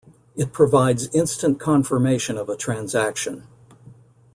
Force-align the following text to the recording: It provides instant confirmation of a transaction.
It 0.35 0.51
provides 0.51 1.13
instant 1.13 1.59
confirmation 1.59 2.35
of 2.35 2.49
a 2.49 2.55
transaction. 2.57 3.45